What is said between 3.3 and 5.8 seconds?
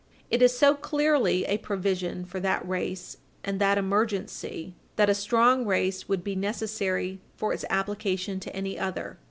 and that emergency that a strong